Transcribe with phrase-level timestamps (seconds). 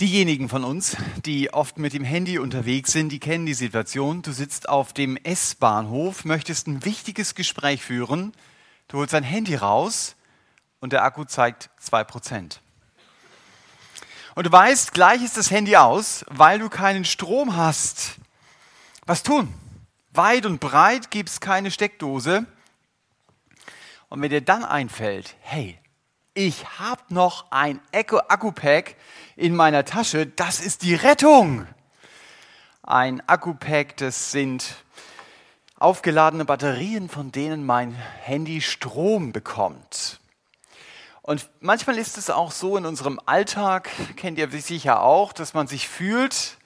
[0.00, 4.22] Diejenigen von uns, die oft mit dem Handy unterwegs sind, die kennen die Situation.
[4.22, 8.32] Du sitzt auf dem S-Bahnhof, möchtest ein wichtiges Gespräch führen,
[8.88, 10.16] du holst dein Handy raus
[10.80, 12.58] und der Akku zeigt 2%.
[14.34, 18.16] Und du weißt, gleich ist das Handy aus, weil du keinen Strom hast.
[19.06, 19.54] Was tun?
[20.10, 22.46] Weit und breit gibt es keine Steckdose.
[24.08, 25.78] Und wenn dir dann einfällt, hey,
[26.34, 28.96] ich habe noch ein Akku-Pack
[29.36, 31.66] in meiner Tasche, das ist die Rettung.
[32.82, 34.74] Ein Akku-Pack, das sind
[35.78, 40.20] aufgeladene Batterien, von denen mein Handy Strom bekommt.
[41.22, 45.68] Und manchmal ist es auch so in unserem Alltag, kennt ihr sicher auch, dass man
[45.68, 46.58] sich fühlt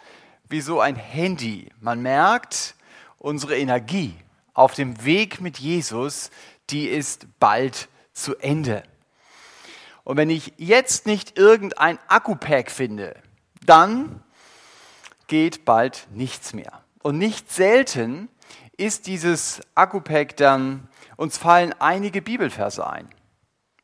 [0.48, 1.70] wie so ein Handy.
[1.80, 2.74] Man merkt,
[3.18, 4.14] unsere Energie
[4.54, 6.30] auf dem Weg mit Jesus,
[6.70, 8.82] die ist bald zu Ende.
[10.08, 13.14] Und wenn ich jetzt nicht irgendein Akku-Pack finde,
[13.66, 14.22] dann
[15.26, 16.80] geht bald nichts mehr.
[17.02, 18.30] Und nicht selten
[18.78, 20.88] ist dieses Akku-Pack dann,
[21.18, 23.10] uns fallen einige Bibelverse ein.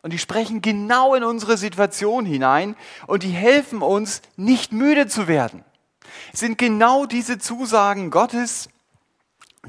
[0.00, 2.74] Und die sprechen genau in unsere Situation hinein
[3.06, 5.62] und die helfen uns, nicht müde zu werden.
[6.32, 8.70] Es sind genau diese Zusagen Gottes,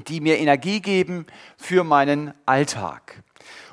[0.08, 1.26] die mir Energie geben
[1.58, 3.22] für meinen Alltag.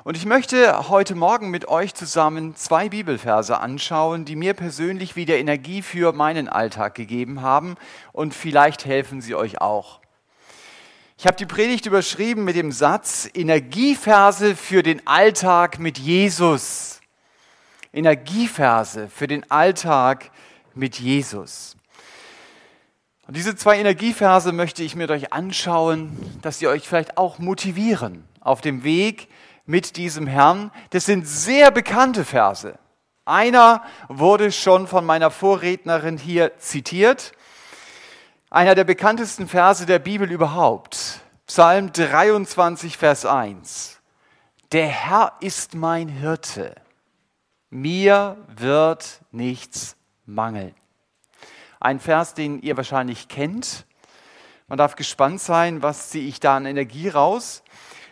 [0.06, 5.38] Und ich möchte heute Morgen mit euch zusammen zwei Bibelverse anschauen, die mir persönlich wieder
[5.38, 7.76] Energie für meinen Alltag gegeben haben
[8.12, 10.00] und vielleicht helfen sie euch auch.
[11.16, 17.00] Ich habe die Predigt überschrieben mit dem Satz Energieverse für den Alltag mit Jesus.
[17.90, 20.30] Energieverse für den Alltag
[20.74, 21.78] mit Jesus.
[23.26, 28.28] Und diese zwei Energieverse möchte ich mit euch anschauen, dass sie euch vielleicht auch motivieren
[28.40, 29.28] auf dem Weg
[29.66, 30.70] mit diesem Herrn.
[30.90, 32.78] Das sind sehr bekannte Verse.
[33.24, 37.32] Einer wurde schon von meiner Vorrednerin hier zitiert.
[38.50, 41.20] Einer der bekanntesten Verse der Bibel überhaupt.
[41.46, 44.00] Psalm 23, Vers 1.
[44.72, 46.74] Der Herr ist mein Hirte.
[47.70, 50.74] Mir wird nichts mangeln.
[51.80, 53.86] Ein Vers, den ihr wahrscheinlich kennt.
[54.68, 57.63] Man darf gespannt sein, was ziehe ich da an Energie raus.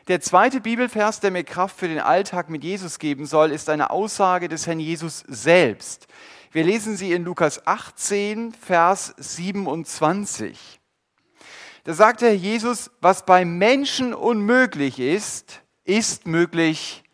[0.09, 3.91] Der zweite Bibelvers, der mir Kraft für den Alltag mit Jesus geben soll, ist eine
[3.91, 6.09] Aussage des Herrn Jesus selbst.
[6.51, 10.81] Wir lesen sie in Lukas 18, Vers 27.
[11.85, 17.05] Da sagt der Herr Jesus, was bei Menschen unmöglich ist, ist möglich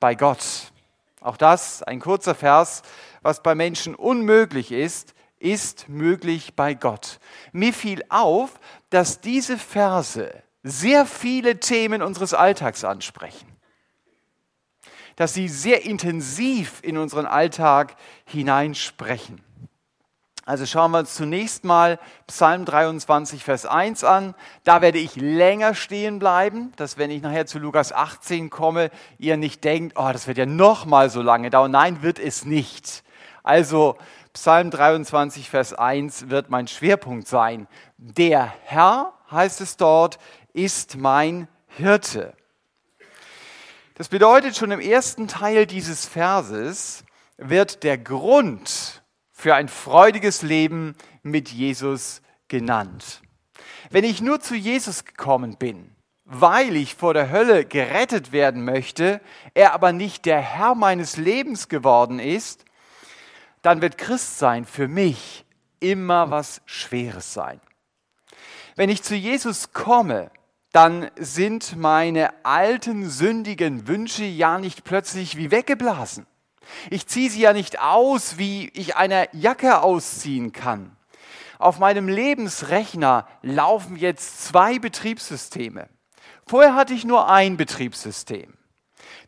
[0.00, 0.72] bei Gott.
[1.20, 2.82] Auch das, ein kurzer Vers,
[3.22, 7.20] was bei Menschen unmöglich ist, ist möglich bei Gott.
[7.52, 8.58] Mir fiel auf,
[8.90, 13.46] dass diese Verse sehr viele Themen unseres Alltags ansprechen.
[15.14, 17.94] Dass sie sehr intensiv in unseren Alltag
[18.24, 19.40] hineinsprechen.
[20.46, 24.34] Also schauen wir uns zunächst mal Psalm 23, Vers 1 an.
[24.64, 29.36] Da werde ich länger stehen bleiben, dass wenn ich nachher zu Lukas 18 komme, ihr
[29.36, 31.70] nicht denkt, oh, das wird ja noch mal so lange dauern.
[31.70, 33.04] Nein, wird es nicht.
[33.42, 33.96] Also
[34.34, 37.66] Psalm 23, Vers 1 wird mein Schwerpunkt sein.
[37.96, 40.18] Der Herr, heißt es dort,
[40.54, 42.34] ist mein Hirte.
[43.96, 47.04] Das bedeutet, schon im ersten Teil dieses Verses
[47.36, 53.20] wird der Grund für ein freudiges Leben mit Jesus genannt.
[53.90, 55.94] Wenn ich nur zu Jesus gekommen bin,
[56.24, 59.20] weil ich vor der Hölle gerettet werden möchte,
[59.52, 62.64] er aber nicht der Herr meines Lebens geworden ist,
[63.62, 65.44] dann wird Christsein für mich
[65.80, 67.60] immer was Schweres sein.
[68.76, 70.30] Wenn ich zu Jesus komme,
[70.74, 76.26] dann sind meine alten sündigen Wünsche ja nicht plötzlich wie weggeblasen.
[76.90, 80.96] Ich ziehe sie ja nicht aus, wie ich eine Jacke ausziehen kann.
[81.60, 85.88] Auf meinem Lebensrechner laufen jetzt zwei Betriebssysteme.
[86.44, 88.52] Vorher hatte ich nur ein Betriebssystem.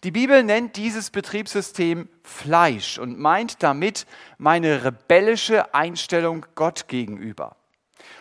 [0.03, 7.55] Die Bibel nennt dieses Betriebssystem Fleisch und meint damit meine rebellische Einstellung Gott gegenüber.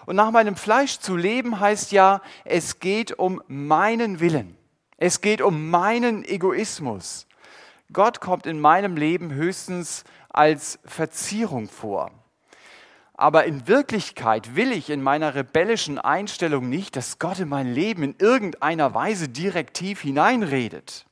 [0.05, 4.57] Und nach meinem Fleisch zu leben heißt ja, es geht um meinen Willen.
[4.97, 7.27] Es geht um meinen Egoismus.
[7.91, 12.11] Gott kommt in meinem Leben höchstens als Verzierung vor.
[13.13, 18.03] Aber in Wirklichkeit will ich in meiner rebellischen Einstellung nicht, dass Gott in mein Leben
[18.03, 21.04] in irgendeiner Weise direktiv hineinredet.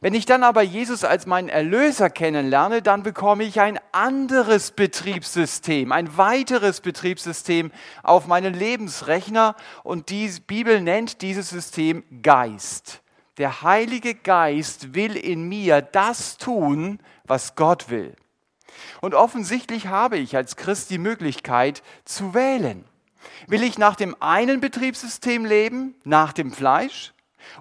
[0.00, 5.92] Wenn ich dann aber Jesus als meinen Erlöser kennenlerne, dann bekomme ich ein anderes Betriebssystem,
[5.92, 7.70] ein weiteres Betriebssystem
[8.02, 13.02] auf meinen Lebensrechner und die Bibel nennt dieses System Geist.
[13.36, 18.14] Der Heilige Geist will in mir das tun, was Gott will.
[19.00, 22.84] Und offensichtlich habe ich als Christ die Möglichkeit zu wählen.
[23.46, 27.12] Will ich nach dem einen Betriebssystem leben, nach dem Fleisch,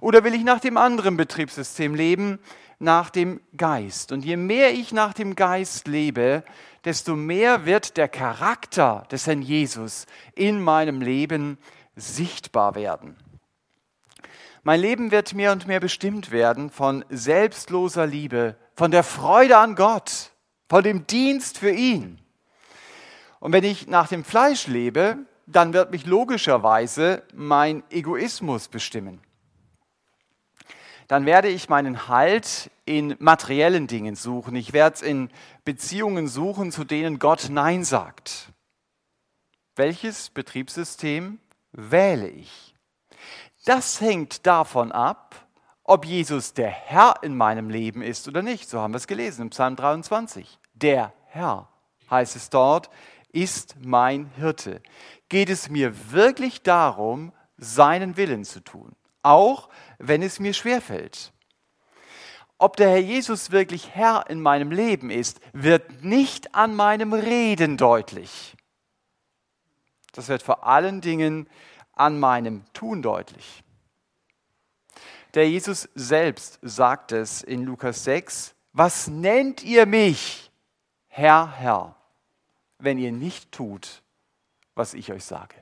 [0.01, 2.39] oder will ich nach dem anderen Betriebssystem leben,
[2.79, 4.11] nach dem Geist?
[4.11, 6.43] Und je mehr ich nach dem Geist lebe,
[6.85, 10.05] desto mehr wird der Charakter des Herrn Jesus
[10.35, 11.57] in meinem Leben
[11.95, 13.15] sichtbar werden.
[14.63, 19.75] Mein Leben wird mehr und mehr bestimmt werden von selbstloser Liebe, von der Freude an
[19.75, 20.31] Gott,
[20.67, 22.19] von dem Dienst für ihn.
[23.39, 25.17] Und wenn ich nach dem Fleisch lebe,
[25.47, 29.21] dann wird mich logischerweise mein Egoismus bestimmen.
[31.09, 34.55] Dann werde ich meinen Halt in materiellen Dingen suchen.
[34.55, 35.31] Ich werde es in
[35.65, 38.51] Beziehungen suchen, zu denen Gott Nein sagt.
[39.75, 41.39] Welches Betriebssystem
[41.71, 42.75] wähle ich?
[43.65, 45.47] Das hängt davon ab,
[45.83, 48.69] ob Jesus der Herr in meinem Leben ist oder nicht.
[48.69, 50.59] So haben wir es gelesen im Psalm 23.
[50.75, 51.69] Der Herr,
[52.11, 52.91] heißt es dort,
[53.31, 54.83] ist mein Hirte.
[55.27, 61.31] Geht es mir wirklich darum, seinen Willen zu tun, auch wenn es mir schwerfällt?
[62.57, 67.77] Ob der Herr Jesus wirklich Herr in meinem Leben ist, wird nicht an meinem Reden
[67.77, 68.55] deutlich.
[70.13, 71.47] Das wird vor allen Dingen
[71.93, 73.63] an meinem Tun deutlich.
[75.35, 80.51] Der Jesus selbst sagt es in Lukas 6, was nennt ihr mich,
[81.07, 81.95] Herr, Herr,
[82.79, 84.01] wenn ihr nicht tut,
[84.75, 85.55] was ich euch sage?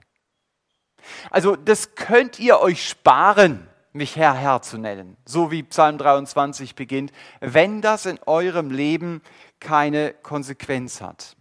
[1.29, 3.67] Also das könnt ihr euch sparen,
[3.97, 9.21] mich Herr, Herr zu nennen, so wie Psalm 23 beginnt, wenn das in eurem Leben
[9.59, 11.35] keine Konsequenz hat.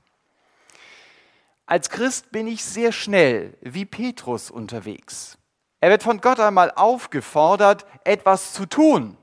[1.67, 5.39] Als Christ bin ich sehr schnell wie Petrus unterwegs.
[5.81, 9.17] Er wird von Gott einmal aufgefordert, etwas zu tun.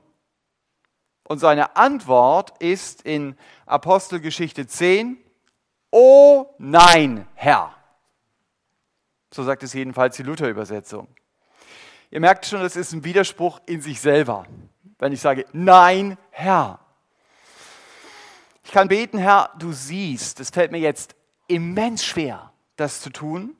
[1.26, 3.36] Und seine Antwort ist in
[3.66, 5.18] Apostelgeschichte 10,
[5.90, 7.74] Oh nein, Herr.
[9.32, 11.08] So sagt es jedenfalls die Luther-Übersetzung.
[12.14, 14.46] Ihr merkt schon, das ist ein Widerspruch in sich selber,
[15.00, 16.78] wenn ich sage, nein, Herr.
[18.62, 21.16] Ich kann beten, Herr, du siehst, es fällt mir jetzt
[21.48, 23.56] immens schwer, das zu tun.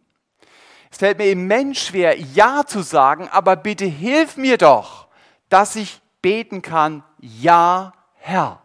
[0.89, 5.09] Es fällt mir immens schwer, Ja zu sagen, aber bitte hilf mir doch,
[5.49, 8.63] dass ich beten kann, Ja, Herr.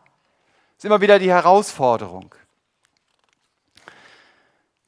[0.76, 2.36] Das ist immer wieder die Herausforderung.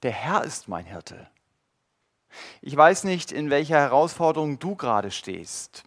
[0.04, 1.28] Der Herr ist mein Hirte.
[2.62, 5.84] Ich weiß nicht, in welcher Herausforderung du gerade stehst.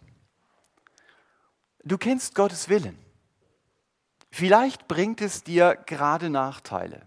[1.83, 2.97] Du kennst Gottes Willen.
[4.31, 7.03] Vielleicht bringt es dir gerade Nachteile.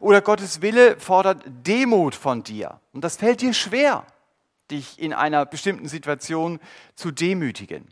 [0.00, 2.80] Oder Gottes Wille fordert Demut von dir.
[2.92, 4.06] Und das fällt dir schwer,
[4.70, 6.58] dich in einer bestimmten Situation
[6.94, 7.86] zu demütigen.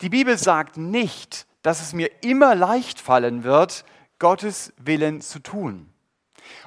[0.00, 3.84] Die Bibel sagt nicht, dass es mir immer leicht fallen wird,
[4.18, 5.89] Gottes Willen zu tun.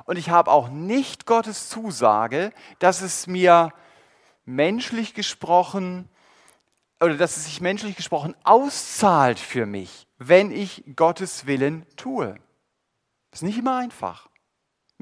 [0.06, 3.72] Und ich habe auch nicht Gottes Zusage, dass es mir
[4.46, 6.10] menschlich gesprochen
[7.00, 12.36] oder dass es sich menschlich gesprochen auszahlt für mich, wenn ich Gottes Willen tue.
[13.32, 14.30] Das ist nicht immer einfach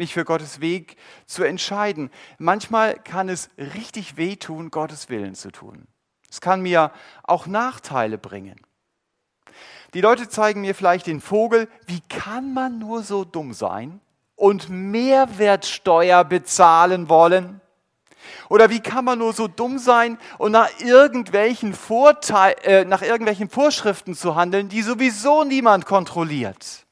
[0.01, 0.97] mich für Gottes Weg
[1.27, 2.09] zu entscheiden.
[2.39, 5.87] Manchmal kann es richtig wehtun, Gottes Willen zu tun.
[6.29, 6.91] Es kann mir
[7.23, 8.59] auch Nachteile bringen.
[9.93, 11.69] Die Leute zeigen mir vielleicht den Vogel.
[11.85, 14.01] Wie kann man nur so dumm sein
[14.41, 17.61] und Mehrwertsteuer bezahlen wollen?
[18.49, 23.49] Oder wie kann man nur so dumm sein und nach irgendwelchen, Vorteil, äh, nach irgendwelchen
[23.49, 26.85] Vorschriften zu handeln, die sowieso niemand kontrolliert?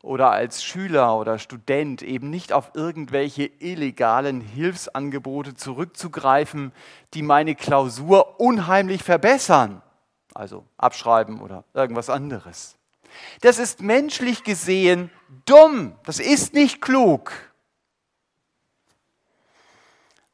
[0.00, 6.72] oder als Schüler oder Student eben nicht auf irgendwelche illegalen Hilfsangebote zurückzugreifen,
[7.12, 9.82] die meine Klausur unheimlich verbessern,
[10.34, 12.76] also abschreiben oder irgendwas anderes.
[13.40, 15.10] Das ist menschlich gesehen
[15.46, 17.32] dumm, das ist nicht klug.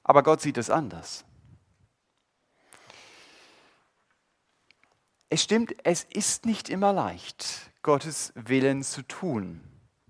[0.02, 1.24] Aber Gott sieht es anders.
[5.30, 9.60] Es stimmt, es ist nicht immer leicht, Gottes Willen zu tun.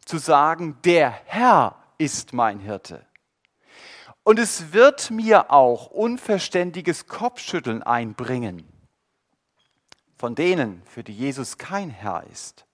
[0.05, 3.07] Zu sagen, der Herr ist mein Hirte.
[4.23, 8.75] Und es wird mir auch unverständiges Kopfschütteln einbringen
[10.25, 12.65] von denen, für die Jesus kein Herr ist.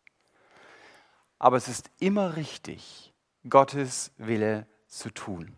[1.41, 3.13] Aber es ist immer richtig,
[3.49, 5.57] Gottes Wille zu tun.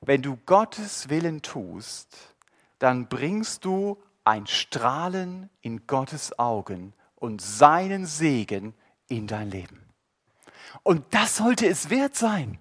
[0.00, 2.34] Wenn du Gottes Willen tust,
[2.78, 8.74] dann bringst du ein Strahlen in Gottes Augen und seinen Segen
[9.06, 9.88] in dein Leben.
[10.82, 12.58] Und das sollte es wert sein,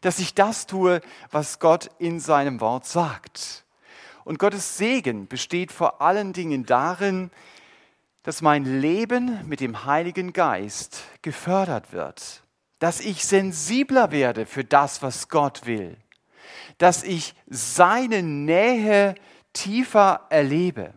[0.00, 1.00] dass ich das tue,
[1.30, 3.64] was Gott in seinem Wort sagt.
[4.24, 7.30] Und Gottes Segen besteht vor allen Dingen darin,
[8.26, 12.42] dass mein Leben mit dem Heiligen Geist gefördert wird,
[12.80, 15.96] dass ich sensibler werde für das, was Gott will,
[16.76, 19.14] dass ich seine Nähe
[19.52, 20.92] tiefer erlebe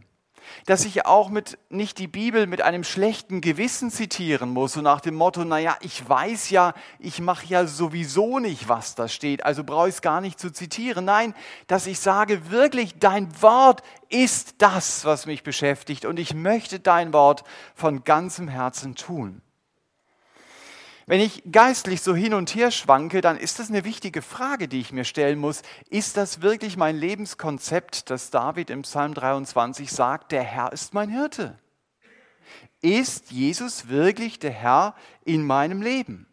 [0.65, 5.01] dass ich auch mit, nicht die Bibel mit einem schlechten Gewissen zitieren muss, so nach
[5.01, 9.63] dem Motto, naja, ich weiß ja, ich mache ja sowieso nicht, was da steht, also
[9.63, 11.06] brauche ich es gar nicht zu zitieren.
[11.06, 11.34] Nein,
[11.68, 17.13] dass ich sage, wirklich, dein Wort ist das, was mich beschäftigt und ich möchte dein
[17.13, 17.44] Wort
[17.75, 19.41] von ganzem Herzen tun.
[21.10, 24.80] Wenn ich geistlich so hin und her schwanke, dann ist das eine wichtige Frage, die
[24.80, 25.63] ich mir stellen muss.
[25.89, 31.10] Ist das wirklich mein Lebenskonzept, das David im Psalm 23 sagt, der Herr ist mein
[31.10, 31.58] Hirte?
[32.82, 34.94] Ist Jesus wirklich der Herr
[35.25, 36.28] in meinem Leben?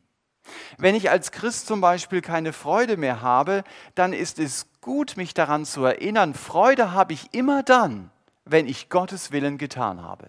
[0.77, 3.65] Wenn ich als Christ zum Beispiel keine Freude mehr habe,
[3.95, 8.11] dann ist es gut, mich daran zu erinnern, Freude habe ich immer dann,
[8.45, 10.29] wenn ich Gottes Willen getan habe.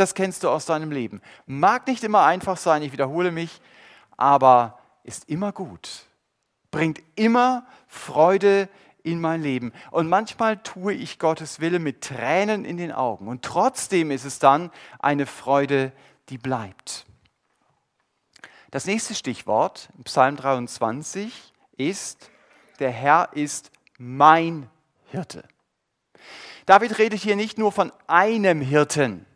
[0.00, 1.20] Das kennst du aus deinem Leben.
[1.44, 3.60] Mag nicht immer einfach sein, ich wiederhole mich,
[4.16, 6.06] aber ist immer gut,
[6.70, 8.70] bringt immer Freude
[9.02, 9.74] in mein Leben.
[9.90, 13.28] Und manchmal tue ich Gottes Wille mit Tränen in den Augen.
[13.28, 15.92] Und trotzdem ist es dann eine Freude,
[16.30, 17.04] die bleibt.
[18.70, 22.30] Das nächste Stichwort im Psalm 23 ist,
[22.78, 24.70] der Herr ist mein
[25.10, 25.44] Hirte.
[26.64, 29.26] David redet hier nicht nur von einem Hirten,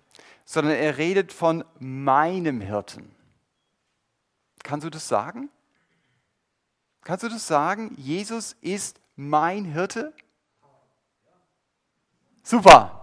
[0.45, 3.15] sondern er redet von meinem Hirten.
[4.63, 5.51] Kannst du das sagen?
[7.03, 7.95] Kannst du das sagen?
[7.97, 10.13] Jesus ist mein Hirte?
[12.43, 13.01] Super.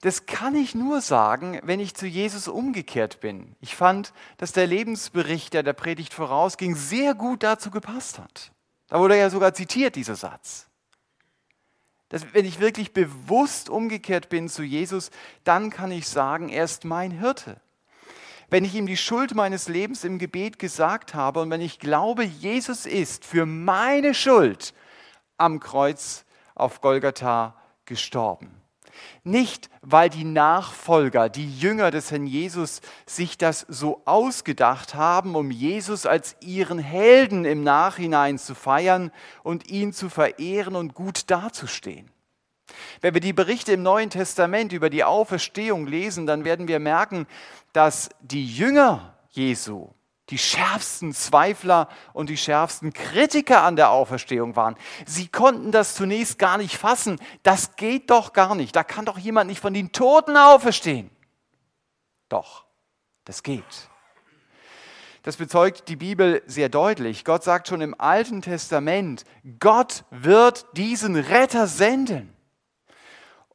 [0.00, 3.56] Das kann ich nur sagen, wenn ich zu Jesus umgekehrt bin.
[3.62, 8.52] Ich fand, dass der Lebensbericht, der der Predigt vorausging, sehr gut dazu gepasst hat.
[8.88, 10.68] Da wurde ja sogar zitiert, dieser Satz.
[12.14, 15.10] Dass, wenn ich wirklich bewusst umgekehrt bin zu Jesus,
[15.42, 17.60] dann kann ich sagen, er ist mein Hirte
[18.50, 22.22] wenn ich ihm die Schuld meines Lebens im Gebet gesagt habe und wenn ich glaube,
[22.22, 24.74] Jesus ist für meine Schuld
[25.38, 28.63] am Kreuz auf Golgatha gestorben.
[29.22, 35.50] Nicht, weil die Nachfolger, die Jünger des Herrn Jesus sich das so ausgedacht haben, um
[35.50, 39.10] Jesus als ihren Helden im Nachhinein zu feiern
[39.42, 42.10] und ihn zu verehren und gut dazustehen.
[43.00, 47.26] Wenn wir die Berichte im Neuen Testament über die Auferstehung lesen, dann werden wir merken,
[47.72, 49.90] dass die Jünger Jesu
[50.30, 54.76] die schärfsten Zweifler und die schärfsten Kritiker an der Auferstehung waren.
[55.04, 57.20] Sie konnten das zunächst gar nicht fassen.
[57.42, 58.74] Das geht doch gar nicht.
[58.74, 61.10] Da kann doch jemand nicht von den Toten auferstehen.
[62.28, 62.64] Doch,
[63.24, 63.90] das geht.
[65.22, 67.24] Das bezeugt die Bibel sehr deutlich.
[67.24, 69.24] Gott sagt schon im Alten Testament,
[69.58, 72.33] Gott wird diesen Retter senden.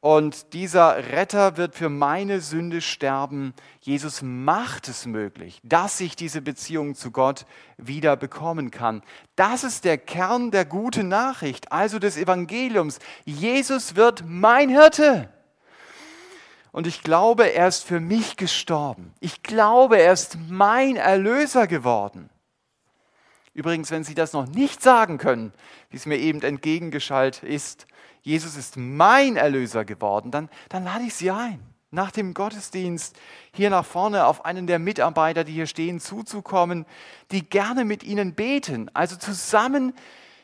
[0.00, 3.52] Und dieser Retter wird für meine Sünde sterben.
[3.80, 7.44] Jesus macht es möglich, dass ich diese Beziehung zu Gott
[7.76, 9.02] wieder bekommen kann.
[9.36, 12.98] Das ist der Kern der guten Nachricht, also des Evangeliums.
[13.26, 15.28] Jesus wird mein Hirte.
[16.72, 19.12] Und ich glaube, er ist für mich gestorben.
[19.20, 22.30] Ich glaube, er ist mein Erlöser geworden.
[23.52, 25.52] Übrigens, wenn Sie das noch nicht sagen können,
[25.90, 27.86] wie es mir eben entgegengeschaltet ist,
[28.22, 31.60] Jesus ist mein Erlöser geworden, dann, dann lade ich Sie ein,
[31.90, 33.16] nach dem Gottesdienst
[33.52, 36.86] hier nach vorne auf einen der Mitarbeiter, die hier stehen, zuzukommen,
[37.30, 39.94] die gerne mit Ihnen beten, also zusammen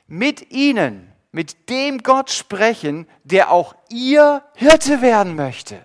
[0.07, 5.85] mit Ihnen, mit dem Gott sprechen, der auch Ihr Hirte werden möchte.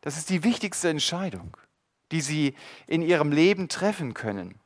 [0.00, 1.56] Das ist die wichtigste Entscheidung,
[2.10, 2.54] die Sie
[2.88, 4.58] in Ihrem Leben treffen können.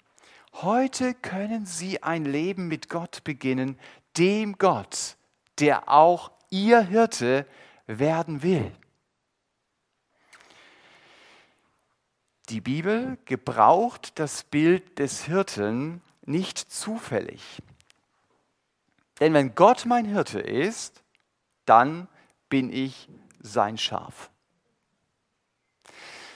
[0.55, 3.79] Heute können Sie ein Leben mit Gott beginnen,
[4.17, 5.17] dem Gott,
[5.59, 7.47] der auch ihr Hirte
[7.87, 8.73] werden will.
[12.49, 17.63] Die Bibel gebraucht das Bild des Hirten nicht zufällig.
[19.19, 21.03] Denn wenn Gott mein Hirte ist,
[21.65, 22.09] dann
[22.49, 23.09] bin ich
[23.41, 24.31] sein Schaf.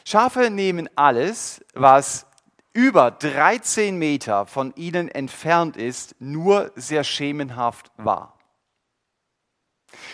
[0.04, 2.26] Schafe nehmen alles, was
[2.72, 8.39] über 13 Meter von ihnen entfernt ist, nur sehr schemenhaft wahr.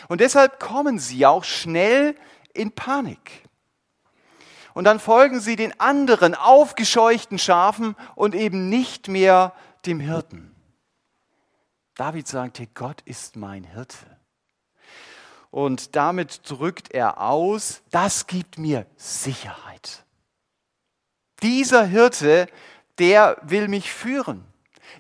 [0.09, 2.17] Und deshalb kommen sie auch schnell
[2.53, 3.43] in Panik.
[4.75, 9.55] Und dann folgen sie den anderen aufgescheuchten Schafen und eben nicht mehr
[9.87, 10.55] dem Hirten.
[11.95, 13.97] David sagte, Gott ist mein Hirte.
[15.51, 20.05] Und damit drückt er aus, das gibt mir Sicherheit.
[21.43, 22.47] Dieser Hirte,
[22.99, 24.45] der will mich führen.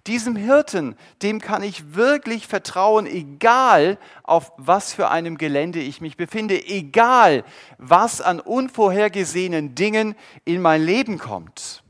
[0.06, 6.16] Diesem Hirten, dem kann ich wirklich vertrauen, egal auf was für einem Gelände ich mich
[6.16, 7.44] befinde, egal
[7.78, 11.82] was an unvorhergesehenen Dingen in mein Leben kommt.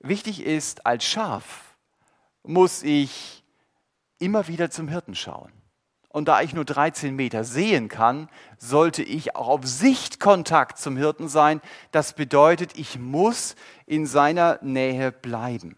[0.00, 1.76] Wichtig ist, als Schaf
[2.42, 3.44] muss ich
[4.18, 5.52] immer wieder zum Hirten schauen.
[6.08, 11.28] Und da ich nur 13 Meter sehen kann, sollte ich auch auf Sichtkontakt zum Hirten
[11.28, 11.62] sein.
[11.90, 13.54] Das bedeutet, ich muss
[13.86, 15.76] in seiner Nähe bleiben.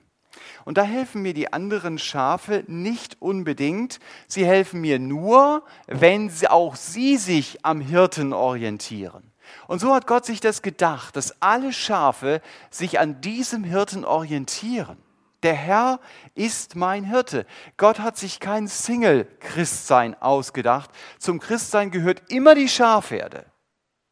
[0.65, 4.01] Und da helfen mir die anderen Schafe nicht unbedingt.
[4.27, 9.33] Sie helfen mir nur, wenn auch sie sich am Hirten orientieren.
[9.67, 14.97] Und so hat Gott sich das gedacht, dass alle Schafe sich an diesem Hirten orientieren.
[15.43, 16.01] Der Herr
[16.35, 17.47] ist mein Hirte.
[17.77, 20.91] Gott hat sich kein Single-Christsein ausgedacht.
[21.19, 23.45] Zum Christsein gehört immer die Schafherde,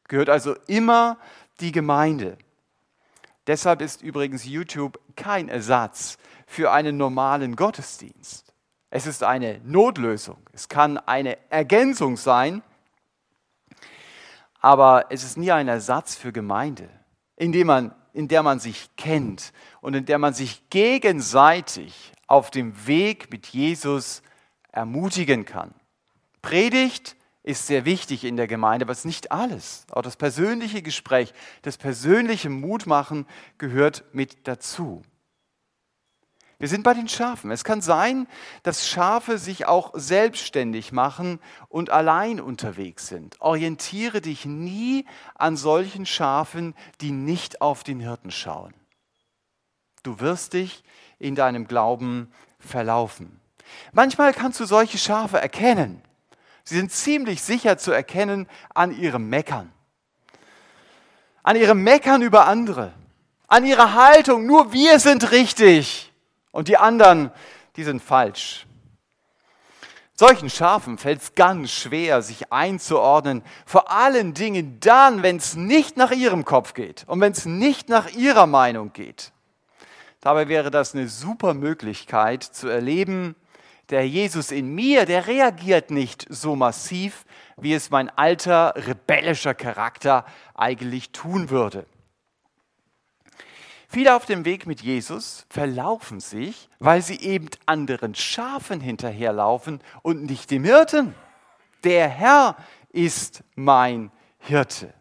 [0.09, 1.17] gehört also immer
[1.61, 2.37] die Gemeinde.
[3.47, 8.55] Deshalb ist übrigens YouTube kein Ersatz für einen normalen Gottesdienst.
[8.91, 10.39] Es ist eine Notlösung.
[10.53, 12.63] Es kann eine Ergänzung sein,
[14.61, 16.89] aber es ist nie ein Ersatz für Gemeinde,
[17.37, 22.87] indem man in der man sich kennt und in der man sich gegenseitig auf dem
[22.87, 24.23] Weg mit Jesus
[24.71, 25.75] ermutigen kann.
[26.43, 29.87] Predigt ist sehr wichtig in der Gemeinde, aber es ist nicht alles.
[29.91, 31.33] Auch das persönliche Gespräch,
[31.63, 33.27] das persönliche Mutmachen
[33.59, 35.03] gehört mit dazu.
[36.63, 37.51] Wir sind bei den Schafen.
[37.51, 38.29] Es kann sein,
[38.63, 43.41] dass Schafe sich auch selbstständig machen und allein unterwegs sind.
[43.41, 48.75] Orientiere dich nie an solchen Schafen, die nicht auf den Hirten schauen.
[50.05, 50.85] Du wirst dich
[51.19, 53.41] in deinem Glauben verlaufen.
[53.93, 56.01] Manchmal kannst du solche Schafe erkennen.
[56.65, 59.73] Sie sind ziemlich sicher zu erkennen an ihrem Meckern.
[61.43, 62.93] An ihrem Meckern über andere.
[63.49, 66.13] An ihrer Haltung, nur wir sind richtig.
[66.53, 67.31] Und die anderen,
[67.77, 68.67] die sind falsch.
[70.15, 75.97] Solchen Schafen fällt es ganz schwer, sich einzuordnen, vor allen Dingen dann, wenn es nicht
[75.97, 79.33] nach ihrem Kopf geht und wenn es nicht nach ihrer Meinung geht.
[80.21, 83.35] Dabei wäre das eine super Möglichkeit zu erleben,
[83.91, 87.25] der Jesus in mir, der reagiert nicht so massiv,
[87.57, 91.87] wie es mein alter rebellischer Charakter eigentlich tun würde.
[93.89, 100.25] Viele auf dem Weg mit Jesus verlaufen sich, weil sie eben anderen Schafen hinterherlaufen und
[100.25, 101.15] nicht dem Hirten.
[101.85, 102.57] Der Herr
[102.89, 104.95] ist mein Hirte.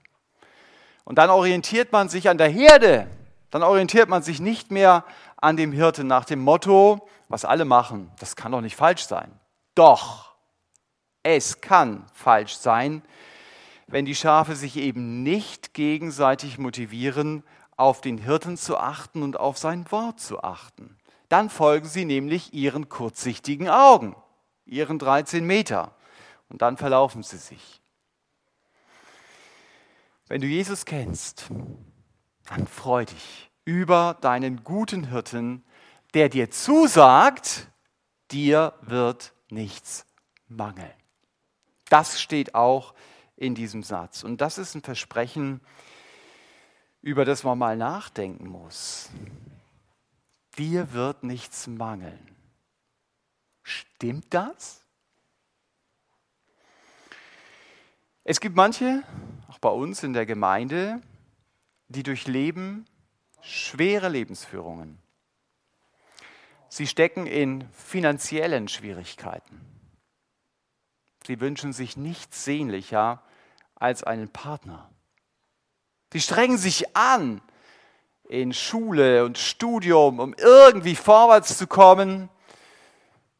[1.06, 3.08] Und dann orientiert man sich an der Herde.
[3.50, 5.06] Dann orientiert man sich nicht mehr
[5.38, 9.32] an dem Hirten nach dem Motto, was alle machen, das kann doch nicht falsch sein.
[9.74, 10.36] Doch,
[11.24, 13.04] es kann falsch sein,
[13.88, 17.44] wenn die Schafe sich eben nicht gegenseitig motivieren
[17.78, 20.98] auf den Hirten zu achten und auf sein Wort zu achten.
[21.30, 24.15] Dann folgen sie nämlich ihren kurzsichtigen Augen,
[24.65, 25.96] ihren 13 Meter.
[26.50, 27.82] Und dann verlaufen sie sich.
[30.28, 31.46] Wenn du Jesus kennst,
[32.50, 35.63] dann freu dich über deinen guten Hirten,
[36.13, 37.67] der dir zusagt,
[38.32, 40.06] dir wird nichts
[40.47, 40.93] mangeln.
[41.89, 42.93] Das steht auch
[43.36, 44.24] in diesem Satz.
[44.24, 45.62] Und das ist ein Versprechen,
[47.02, 49.10] über das man mal nachdenken muss.
[50.58, 52.36] Dir wird nichts mangeln.
[53.63, 54.86] Stimmt das?
[58.24, 59.04] Es gibt manche,
[59.47, 61.02] auch bei uns in der Gemeinde,
[61.88, 62.86] die durchleben
[63.41, 65.00] schwere Lebensführungen.
[66.73, 69.60] Sie stecken in finanziellen Schwierigkeiten.
[71.27, 73.21] Sie wünschen sich nichts sehnlicher
[73.75, 74.89] als einen Partner.
[76.13, 77.41] Die strengen sich an
[78.29, 82.29] in Schule und Studium, um irgendwie vorwärts zu kommen.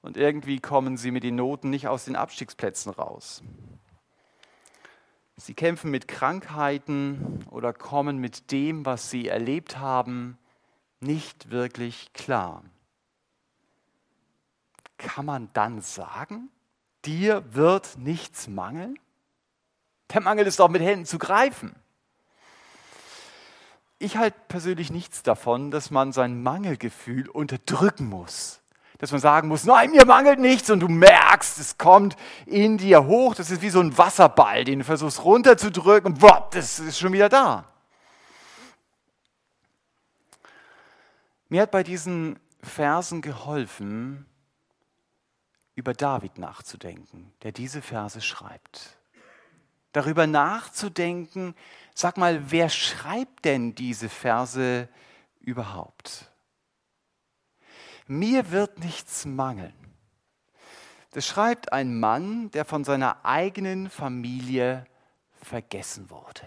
[0.02, 3.41] Und irgendwie kommen sie mit den Noten nicht aus den Abstiegsplätzen raus.
[5.38, 10.38] Sie kämpfen mit Krankheiten oder kommen mit dem, was sie erlebt haben,
[11.00, 12.65] nicht wirklich klar.
[15.02, 16.50] Kann man dann sagen,
[17.06, 18.98] dir wird nichts mangeln?
[20.14, 21.76] Der Mangel ist doch mit Händen zu greifen
[24.02, 28.60] ich halte persönlich nichts davon, dass man sein Mangelgefühl unterdrücken muss.
[28.98, 33.06] Dass man sagen muss, nein, mir mangelt nichts und du merkst, es kommt in dir
[33.06, 33.36] hoch.
[33.36, 37.14] Das ist wie so ein Wasserball, den du versuchst runterzudrücken und wop, das ist schon
[37.14, 37.66] wieder da.
[41.50, 44.26] Mir hat bei diesen Versen geholfen,
[45.76, 48.98] über David nachzudenken, der diese Verse schreibt.
[49.94, 51.56] Darüber nachzudenken,
[51.94, 54.88] Sag mal, wer schreibt denn diese Verse
[55.40, 56.28] überhaupt?
[58.08, 59.74] mir wird nichts mangeln.
[61.12, 64.86] Das schreibt ein Mann, der von seiner eigenen Familie
[65.42, 66.42] vergessen wurde.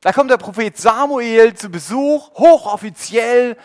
[0.00, 3.56] Da kommt der Prophet Samuel zu Besuch, hochoffiziell.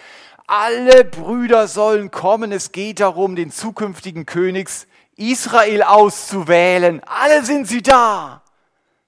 [0.48, 2.52] Alle Brüder sollen kommen.
[2.52, 7.02] Es geht darum, den zukünftigen Königs Israel auszuwählen.
[7.06, 8.44] Alle sind sie da.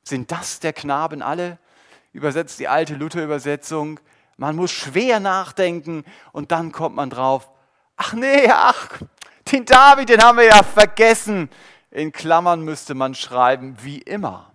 [0.04, 1.58] Sind das der Knaben alle?
[2.14, 4.00] Übersetzt die alte Luther-Übersetzung.
[4.38, 7.50] Man muss schwer nachdenken und dann kommt man drauf.
[7.98, 8.90] Ach nee, ach,
[9.52, 11.50] den David, den haben wir ja vergessen.
[11.92, 14.52] In Klammern müsste man schreiben, wie immer.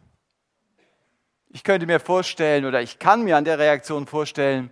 [1.49, 4.71] Ich könnte mir vorstellen oder ich kann mir an der Reaktion vorstellen,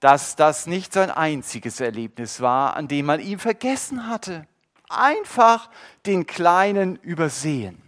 [0.00, 4.46] dass das nicht sein einziges Erlebnis war, an dem man ihn vergessen hatte.
[4.88, 5.70] Einfach
[6.06, 7.80] den Kleinen übersehen.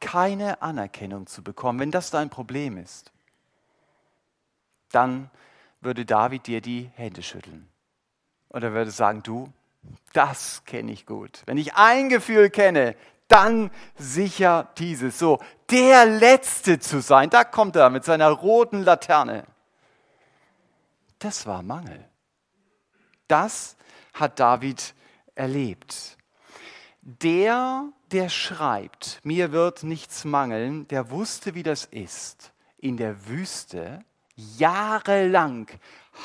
[0.00, 3.12] Keine Anerkennung zu bekommen, wenn das dein Problem ist,
[4.92, 5.30] dann
[5.80, 7.68] würde David dir die Hände schütteln.
[8.48, 9.52] Und er würde sagen, du,
[10.12, 11.42] das kenne ich gut.
[11.46, 12.96] Wenn ich ein Gefühl kenne,
[13.28, 15.18] dann sicher dieses.
[15.18, 15.38] So,
[15.70, 19.44] der Letzte zu sein, da kommt er mit seiner roten Laterne.
[21.18, 22.08] Das war Mangel.
[23.26, 23.76] Das
[24.14, 24.94] hat David
[25.34, 26.16] erlebt.
[27.02, 34.04] Der, der schreibt, mir wird nichts mangeln, der wusste, wie das ist, in der Wüste
[34.36, 35.68] jahrelang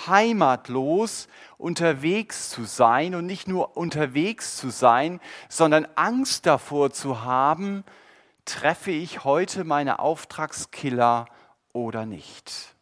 [0.07, 1.27] heimatlos
[1.57, 7.83] unterwegs zu sein und nicht nur unterwegs zu sein, sondern Angst davor zu haben,
[8.45, 11.25] treffe ich heute meine Auftragskiller
[11.71, 12.72] oder nicht.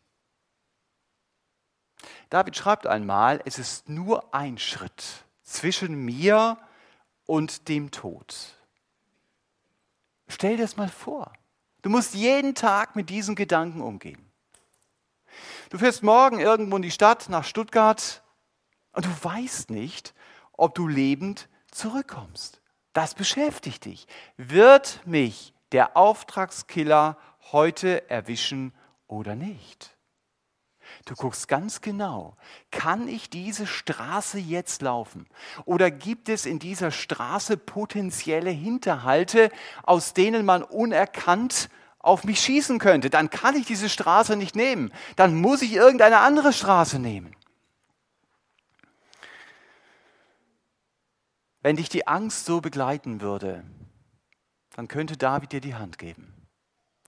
[2.31, 6.57] David schreibt einmal, es ist nur ein Schritt zwischen mir
[7.25, 8.33] und dem Tod.
[10.29, 11.33] Stell dir das mal vor.
[11.81, 14.31] Du musst jeden Tag mit diesen Gedanken umgehen.
[15.71, 18.23] Du fährst morgen irgendwo in die Stadt, nach Stuttgart,
[18.93, 20.13] und du weißt nicht,
[20.53, 22.61] ob du lebend zurückkommst.
[22.93, 24.07] Das beschäftigt dich.
[24.37, 27.17] Wird mich der Auftragskiller
[27.51, 28.73] heute erwischen
[29.07, 29.97] oder nicht?
[31.05, 32.35] Du guckst ganz genau,
[32.71, 35.27] kann ich diese Straße jetzt laufen?
[35.65, 39.51] Oder gibt es in dieser Straße potenzielle Hinterhalte,
[39.83, 44.91] aus denen man unerkannt auf mich schießen könnte, dann kann ich diese Straße nicht nehmen.
[45.15, 47.35] Dann muss ich irgendeine andere Straße nehmen.
[51.61, 53.63] Wenn dich die Angst so begleiten würde,
[54.75, 56.33] dann könnte David dir die Hand geben.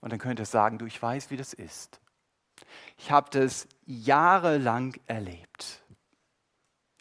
[0.02, 2.00] Und dann könnte er sagen, du, ich weiß, wie das ist.
[2.98, 5.84] Ich habe das jahrelang erlebt.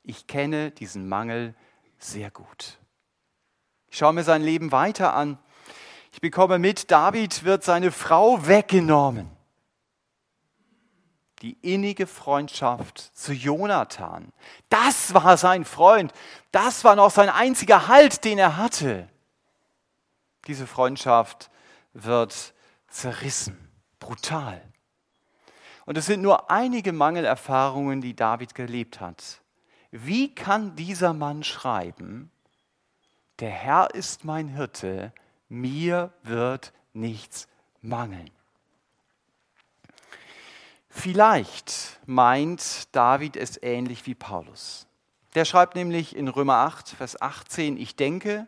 [0.03, 1.55] Ich kenne diesen Mangel
[1.99, 2.79] sehr gut.
[3.89, 5.39] Ich schaue mir sein Leben weiter an
[6.13, 9.31] ich bekomme mit, David wird seine Frau weggenommen.
[11.41, 14.33] Die innige Freundschaft zu Jonathan.
[14.69, 16.13] Das war sein Freund.
[16.53, 19.09] Das war noch sein einziger Halt, den er hatte.
[20.47, 21.51] Diese Freundschaft
[21.95, 22.55] wird
[22.89, 23.57] zerrissen.
[23.99, 24.63] Brutal.
[25.85, 29.40] Und es sind nur einige Mangelerfahrungen, die David gelebt hat.
[29.90, 32.31] Wie kann dieser Mann schreiben,
[33.40, 35.12] der Herr ist mein Hirte,
[35.49, 37.49] mir wird nichts
[37.81, 38.31] mangeln.
[40.88, 44.87] Vielleicht meint David es ähnlich wie Paulus.
[45.35, 48.47] Der schreibt nämlich in Römer 8, Vers 18, ich denke,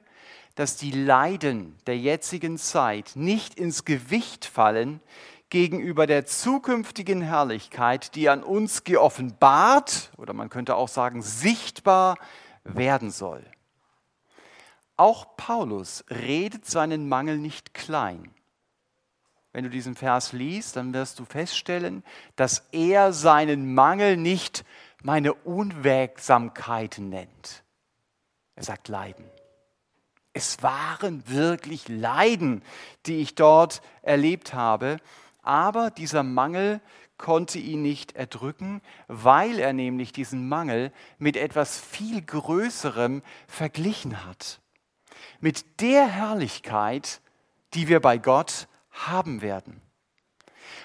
[0.54, 5.00] dass die Leiden der jetzigen Zeit nicht ins Gewicht fallen
[5.54, 12.18] gegenüber der zukünftigen Herrlichkeit, die an uns geoffenbart oder man könnte auch sagen sichtbar
[12.64, 13.46] werden soll.
[14.96, 18.34] Auch Paulus redet seinen Mangel nicht klein.
[19.52, 22.02] Wenn du diesen Vers liest, dann wirst du feststellen,
[22.34, 24.64] dass er seinen Mangel nicht
[25.04, 27.62] meine Unwägsamkeiten nennt.
[28.56, 29.30] Er sagt Leiden.
[30.32, 32.64] Es waren wirklich Leiden,
[33.06, 34.96] die ich dort erlebt habe,
[35.44, 36.80] aber dieser Mangel
[37.16, 44.60] konnte ihn nicht erdrücken, weil er nämlich diesen Mangel mit etwas viel Größerem verglichen hat
[45.44, 47.20] mit der Herrlichkeit,
[47.74, 49.82] die wir bei Gott haben werden.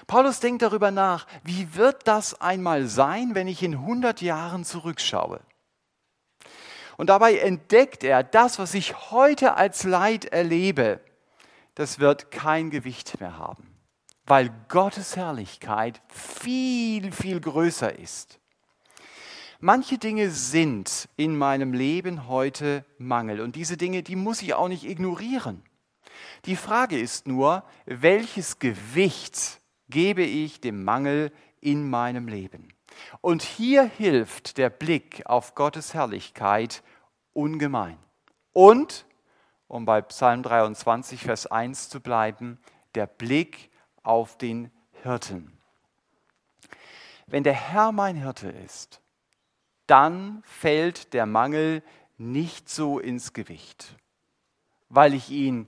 [0.06, 5.40] Paulus denkt darüber nach, wie wird das einmal sein, wenn ich in 100 Jahren zurückschaue?
[6.98, 11.00] Und dabei entdeckt er, das, was ich heute als Leid erlebe,
[11.74, 13.69] das wird kein Gewicht mehr haben,
[14.26, 18.38] weil Gottes Herrlichkeit viel, viel größer ist.
[19.62, 24.68] Manche Dinge sind in meinem Leben heute Mangel und diese Dinge, die muss ich auch
[24.68, 25.62] nicht ignorieren.
[26.46, 32.68] Die Frage ist nur, welches Gewicht gebe ich dem Mangel in meinem Leben.
[33.20, 36.82] Und hier hilft der Blick auf Gottes Herrlichkeit
[37.32, 37.98] ungemein.
[38.52, 39.06] Und,
[39.68, 42.58] um bei Psalm 23, Vers 1 zu bleiben,
[42.94, 43.69] der Blick
[44.02, 44.70] auf den
[45.02, 45.52] Hirten.
[47.26, 49.00] Wenn der Herr mein Hirte ist,
[49.86, 51.82] dann fällt der Mangel
[52.18, 53.96] nicht so ins Gewicht,
[54.88, 55.66] weil ich ihn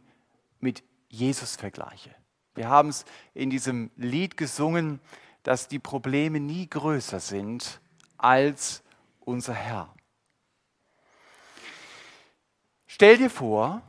[0.61, 2.15] mit Jesus vergleiche.
[2.55, 5.01] Wir haben es in diesem Lied gesungen,
[5.43, 7.81] dass die Probleme nie größer sind
[8.19, 8.83] als
[9.21, 9.95] unser Herr.
[12.87, 13.83] Stell dir vor,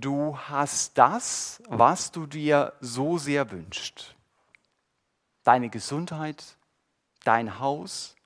[0.00, 4.14] du hast das, was du dir so sehr wünschst.
[5.44, 6.56] Deine Gesundheit,
[7.22, 8.16] dein Haus,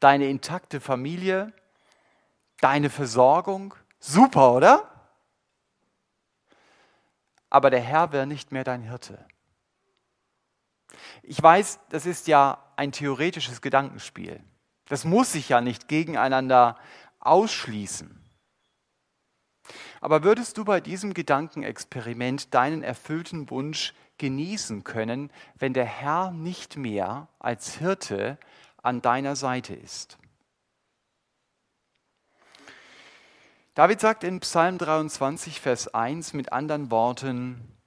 [0.00, 1.52] deine intakte Familie,
[2.60, 3.74] deine Versorgung.
[4.00, 4.88] Super, oder?
[7.50, 9.24] Aber der Herr wäre nicht mehr dein Hirte.
[11.22, 14.42] Ich weiß, das ist ja ein theoretisches Gedankenspiel.
[14.86, 16.76] Das muss sich ja nicht gegeneinander
[17.20, 18.21] ausschließen.
[20.02, 26.76] Aber würdest du bei diesem Gedankenexperiment deinen erfüllten Wunsch genießen können, wenn der Herr nicht
[26.76, 28.36] mehr als Hirte
[28.82, 30.18] an deiner Seite ist?
[33.74, 37.78] David sagt in Psalm 23, Vers 1 mit anderen Worten,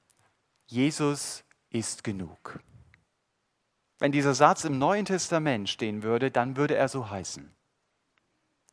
[0.67, 2.62] Jesus ist genug.
[3.99, 7.54] Wenn dieser Satz im Neuen Testament stehen würde, dann würde er so heißen.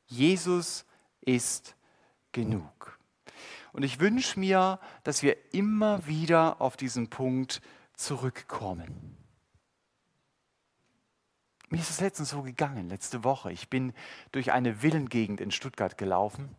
[0.07, 0.87] Jesus
[1.21, 1.75] ist
[2.31, 3.02] genug.
[3.73, 7.63] Und ich wünsche mir, dass wir immer wieder auf diesen Punkt
[7.95, 9.17] zurückkommen.
[11.71, 13.51] Mir ist es letztens so gegangen, letzte Woche.
[13.51, 13.95] Ich bin
[14.31, 16.55] durch eine Villengegend in Stuttgart gelaufen.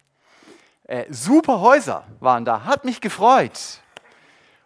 [0.86, 3.84] Äh, super Häuser waren da, hat mich gefreut.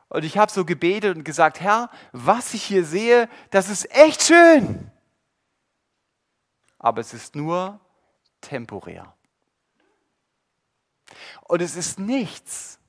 [0.08, 4.24] Und ich habe so gebetet und gesagt, Herr, was ich hier sehe, das ist echt
[4.24, 4.90] schön.
[6.80, 7.82] Aber es ist nur
[8.40, 9.17] temporär.
[11.44, 12.80] Und es ist nichts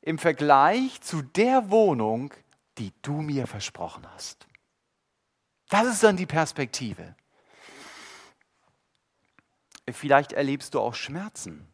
[0.00, 2.32] im Vergleich zu der Wohnung,
[2.78, 4.46] die du mir versprochen hast.
[5.68, 7.14] Das ist dann die Perspektive.
[9.90, 11.66] Vielleicht erlebst du auch Schmerzen,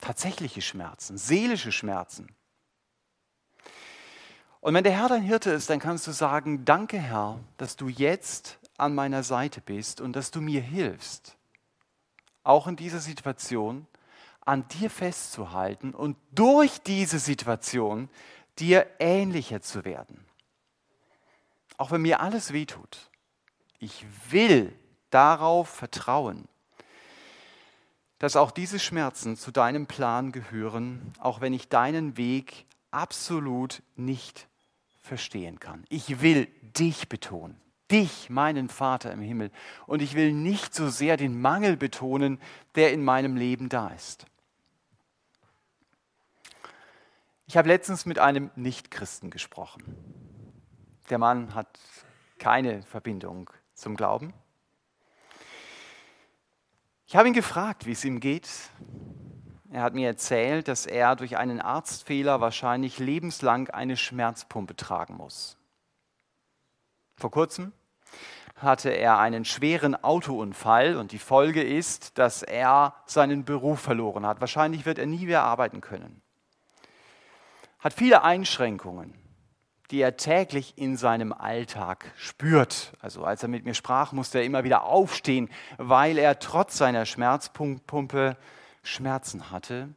[0.00, 2.34] tatsächliche Schmerzen, seelische Schmerzen.
[4.60, 7.88] Und wenn der Herr dein Hirte ist, dann kannst du sagen, danke Herr, dass du
[7.88, 11.36] jetzt an meiner Seite bist und dass du mir hilfst,
[12.42, 13.86] auch in dieser Situation
[14.44, 18.08] an dir festzuhalten und durch diese Situation
[18.58, 20.24] dir ähnlicher zu werden.
[21.76, 23.10] Auch wenn mir alles wehtut.
[23.78, 24.72] Ich will
[25.10, 26.48] darauf vertrauen,
[28.18, 34.48] dass auch diese Schmerzen zu deinem Plan gehören, auch wenn ich deinen Weg absolut nicht
[35.00, 35.84] verstehen kann.
[35.88, 39.50] Ich will dich betonen, dich, meinen Vater im Himmel.
[39.86, 42.40] Und ich will nicht so sehr den Mangel betonen,
[42.76, 44.26] der in meinem Leben da ist.
[47.46, 49.82] Ich habe letztens mit einem Nichtchristen gesprochen.
[51.10, 51.78] Der Mann hat
[52.38, 54.32] keine Verbindung zum Glauben.
[57.06, 58.48] Ich habe ihn gefragt, wie es ihm geht.
[59.70, 65.58] Er hat mir erzählt, dass er durch einen Arztfehler wahrscheinlich lebenslang eine Schmerzpumpe tragen muss.
[67.16, 67.72] Vor kurzem
[68.56, 74.40] hatte er einen schweren Autounfall und die Folge ist, dass er seinen Beruf verloren hat.
[74.40, 76.22] Wahrscheinlich wird er nie mehr arbeiten können.
[77.84, 79.12] Hat viele Einschränkungen,
[79.90, 82.94] die er täglich in seinem Alltag spürt.
[82.98, 87.04] Also als er mit mir sprach, musste er immer wieder aufstehen, weil er trotz seiner
[87.04, 88.38] Schmerzpumpe
[88.82, 89.90] Schmerzen hatte.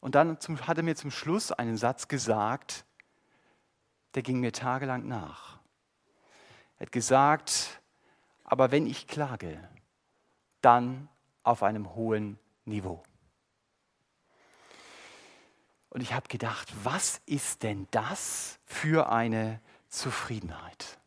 [0.00, 2.86] Und dann hat er mir zum Schluss einen Satz gesagt,
[4.14, 5.58] der ging mir tagelang nach.
[6.78, 7.82] Er hat gesagt,
[8.44, 9.60] aber wenn ich klage,
[10.62, 11.10] dann
[11.42, 13.02] auf einem hohen Niveau.
[15.96, 20.98] Und ich habe gedacht, was ist denn das für eine Zufriedenheit?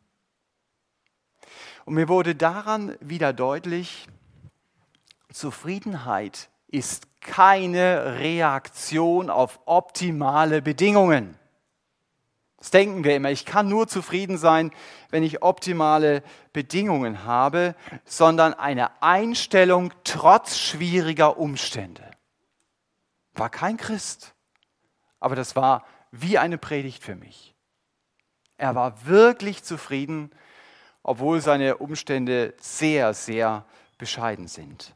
[1.84, 4.08] Und mir wurde daran wieder deutlich,
[5.32, 11.38] Zufriedenheit ist keine Reaktion auf optimale Bedingungen.
[12.56, 13.30] Das denken wir immer.
[13.30, 14.72] Ich kann nur zufrieden sein,
[15.10, 22.10] wenn ich optimale Bedingungen habe, sondern eine Einstellung trotz schwieriger Umstände.
[23.34, 24.34] War kein Christ,
[25.20, 27.54] aber das war wie eine Predigt für mich.
[28.56, 30.30] Er war wirklich zufrieden,
[31.02, 33.64] obwohl seine Umstände sehr, sehr
[33.96, 34.94] bescheiden sind.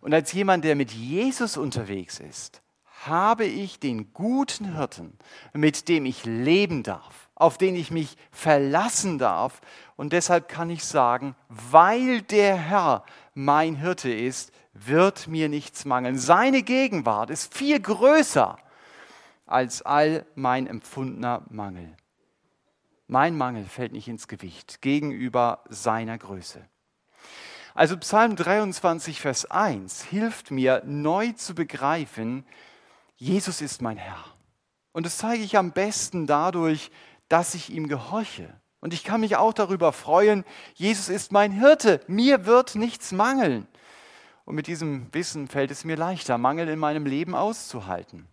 [0.00, 2.60] Und als jemand, der mit Jesus unterwegs ist,
[3.06, 5.16] habe ich den guten Hirten,
[5.52, 9.60] mit dem ich leben darf, auf den ich mich verlassen darf.
[9.96, 16.18] Und deshalb kann ich sagen, weil der Herr mein Hirte ist, wird mir nichts mangeln.
[16.18, 18.58] Seine Gegenwart ist viel größer
[19.52, 21.96] als all mein empfundener Mangel.
[23.06, 26.66] Mein Mangel fällt nicht ins Gewicht gegenüber seiner Größe.
[27.74, 32.44] Also Psalm 23, Vers 1 hilft mir neu zu begreifen,
[33.16, 34.24] Jesus ist mein Herr.
[34.92, 36.90] Und das zeige ich am besten dadurch,
[37.28, 38.52] dass ich ihm gehorche.
[38.80, 43.66] Und ich kann mich auch darüber freuen, Jesus ist mein Hirte, mir wird nichts mangeln.
[44.44, 48.26] Und mit diesem Wissen fällt es mir leichter, Mangel in meinem Leben auszuhalten.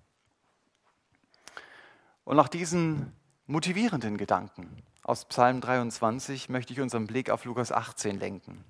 [2.30, 3.12] Und nach diesen
[3.48, 8.64] motivierenden Gedanken aus Psalm 23 möchte ich unseren Blick auf Lukas 18 lenken.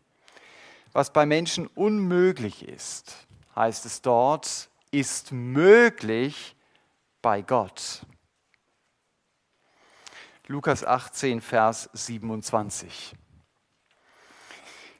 [0.93, 6.55] Was bei Menschen unmöglich ist, heißt es dort, ist möglich
[7.21, 8.03] bei Gott.
[10.47, 13.13] Lukas 18, Vers 27.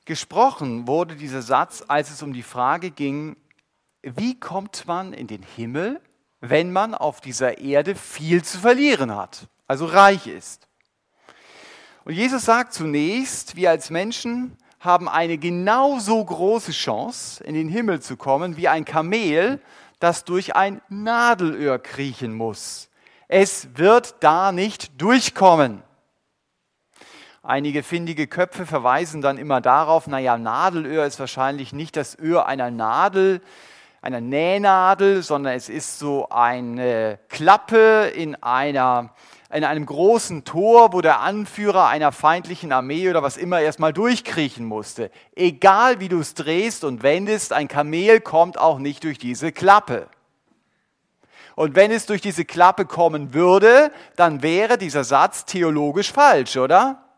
[0.04, 3.38] Gesprochen wurde dieser Satz, als es um die Frage ging,
[4.02, 6.02] wie kommt man in den Himmel,
[6.42, 10.68] wenn man auf dieser Erde viel zu verlieren hat, also reich ist.
[12.06, 18.02] Und Jesus sagt zunächst, wir als Menschen haben eine genauso große Chance, in den Himmel
[18.02, 19.60] zu kommen, wie ein Kamel,
[20.00, 22.90] das durch ein Nadelöhr kriechen muss.
[23.28, 25.84] Es wird da nicht durchkommen.
[27.44, 32.72] Einige findige Köpfe verweisen dann immer darauf, naja, Nadelöhr ist wahrscheinlich nicht das Öhr einer
[32.72, 33.42] Nadel,
[34.02, 39.14] einer Nähnadel, sondern es ist so eine Klappe in, einer,
[39.52, 44.66] in einem großen Tor, wo der Anführer einer feindlichen Armee oder was immer erstmal durchkriechen
[44.66, 45.12] musste.
[45.36, 50.08] Egal wie du es drehst und wendest, ein Kamel kommt auch nicht durch diese Klappe.
[51.56, 57.09] Und wenn es durch diese Klappe kommen würde, dann wäre dieser Satz theologisch falsch, oder?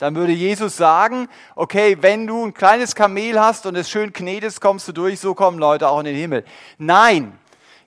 [0.00, 4.58] Dann würde Jesus sagen, okay, wenn du ein kleines Kamel hast und es schön knetest,
[4.62, 6.42] kommst du durch, so kommen Leute auch in den Himmel.
[6.78, 7.38] Nein,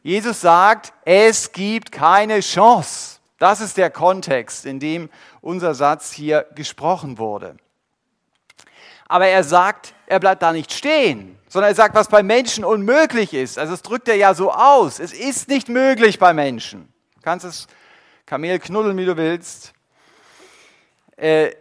[0.03, 3.17] Jesus sagt, es gibt keine Chance.
[3.39, 5.09] Das ist der Kontext, in dem
[5.41, 7.57] unser Satz hier gesprochen wurde.
[9.07, 13.33] Aber er sagt, er bleibt da nicht stehen, sondern er sagt, was bei Menschen unmöglich
[13.33, 13.57] ist.
[13.57, 14.99] Also es drückt er ja so aus.
[14.99, 16.93] Es ist nicht möglich bei Menschen.
[17.15, 17.65] Du kannst das
[18.27, 19.73] Kamel knuddeln, wie du willst.
[21.17, 21.53] Äh,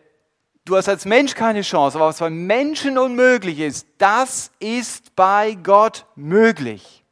[0.64, 5.54] Du hast als Mensch keine Chance, aber was bei Menschen unmöglich ist, das ist bei
[5.54, 7.04] Gott möglich.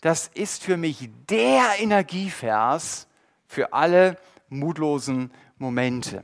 [0.00, 3.06] Das ist für mich der Energievers
[3.46, 6.22] für alle mutlosen Momente.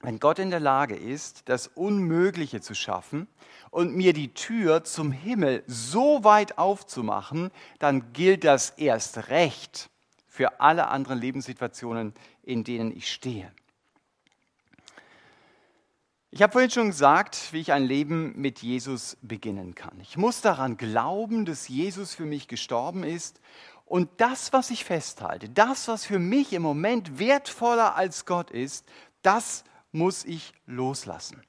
[0.00, 3.28] Wenn Gott in der Lage ist, das Unmögliche zu schaffen
[3.70, 9.88] und mir die Tür zum Himmel so weit aufzumachen, dann gilt das erst recht
[10.26, 13.52] für alle anderen Lebenssituationen, in denen ich stehe.
[16.32, 19.98] Ich habe vorhin schon gesagt, wie ich ein Leben mit Jesus beginnen kann.
[20.00, 23.40] Ich muss daran glauben, dass Jesus für mich gestorben ist.
[23.84, 28.86] Und das, was ich festhalte, das, was für mich im Moment wertvoller als Gott ist,
[29.22, 31.42] das muss ich loslassen.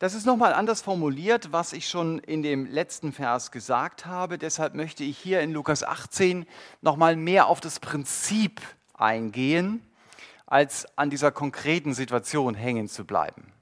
[0.00, 4.36] Das ist nochmal anders formuliert, was ich schon in dem letzten Vers gesagt habe.
[4.36, 6.44] Deshalb möchte ich hier in Lukas 18
[6.82, 8.60] nochmal mehr auf das Prinzip
[8.94, 9.80] eingehen
[10.54, 13.52] als an dieser konkreten Situation hängen zu bleiben.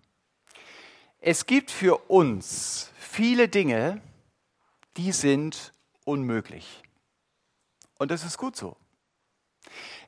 [1.21, 4.03] Es gibt für uns viele Dinge,
[4.99, 5.73] die sind
[6.05, 6.83] unmöglich.
[7.99, 8.77] Und das ist gut so.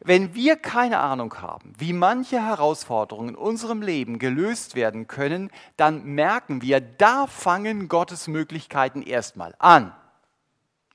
[0.00, 6.04] Wenn wir keine Ahnung haben, wie manche Herausforderungen in unserem Leben gelöst werden können, dann
[6.04, 9.94] merken wir, da fangen Gottes Möglichkeiten erstmal an.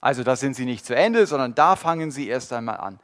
[0.02, 3.00] Also da sind sie nicht zu Ende, sondern da fangen sie erst einmal an.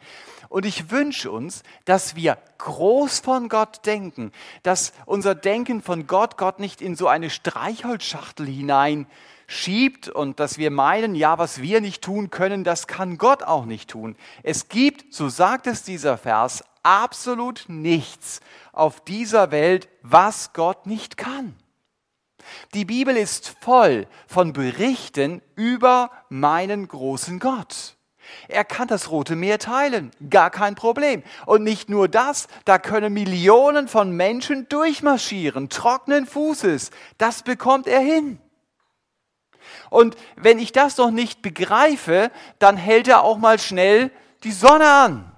[0.47, 4.31] Und ich wünsche uns, dass wir groß von Gott denken,
[4.63, 10.71] dass unser Denken von Gott Gott nicht in so eine Streichholzschachtel hineinschiebt und dass wir
[10.71, 14.15] meinen, ja, was wir nicht tun können, das kann Gott auch nicht tun.
[14.43, 18.39] Es gibt, so sagt es dieser Vers, absolut nichts
[18.71, 21.55] auf dieser Welt, was Gott nicht kann.
[22.73, 27.95] Die Bibel ist voll von Berichten über meinen großen Gott.
[28.47, 31.23] Er kann das Rote Meer teilen, gar kein Problem.
[31.45, 36.91] Und nicht nur das, da können Millionen von Menschen durchmarschieren, trockenen Fußes.
[37.17, 38.39] Das bekommt er hin.
[39.89, 44.11] Und wenn ich das noch nicht begreife, dann hält er auch mal schnell
[44.43, 45.31] die Sonne an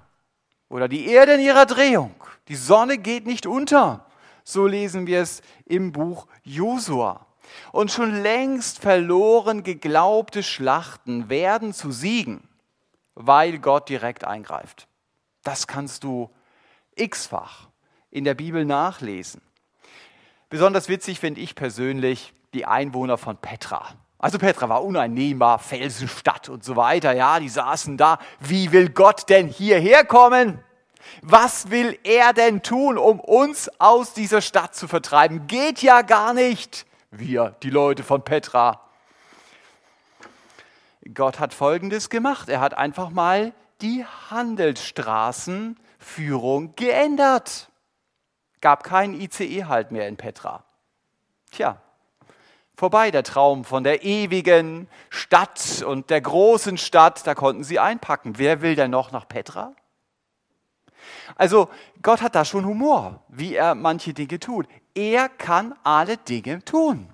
[0.68, 2.14] oder die Erde in ihrer Drehung.
[2.48, 4.06] Die Sonne geht nicht unter.
[4.48, 7.26] So lesen wir es im Buch Josua.
[7.70, 12.48] Und schon längst verloren geglaubte Schlachten werden zu Siegen,
[13.14, 14.88] weil Gott direkt eingreift.
[15.42, 16.30] Das kannst du
[16.94, 17.68] x-fach
[18.10, 19.42] in der Bibel nachlesen.
[20.48, 23.96] Besonders witzig finde ich persönlich die Einwohner von Petra.
[24.16, 27.12] Also Petra war uneinnehmbar, Felsenstadt und so weiter.
[27.12, 28.18] Ja, die saßen da.
[28.40, 30.64] Wie will Gott denn hierher kommen?
[31.22, 35.46] Was will er denn tun, um uns aus dieser Stadt zu vertreiben?
[35.46, 36.86] Geht ja gar nicht.
[37.10, 38.80] Wir, die Leute von Petra.
[41.14, 42.48] Gott hat Folgendes gemacht.
[42.48, 47.68] Er hat einfach mal die Handelsstraßenführung geändert.
[48.60, 50.64] Gab keinen ICE-Halt mehr in Petra.
[51.50, 51.80] Tja,
[52.76, 58.34] vorbei der Traum von der ewigen Stadt und der großen Stadt, da konnten sie einpacken.
[58.36, 59.72] Wer will denn noch nach Petra?
[61.36, 61.68] Also
[62.02, 64.66] Gott hat da schon Humor, wie er manche Dinge tut.
[64.94, 67.08] Er kann alle Dinge tun.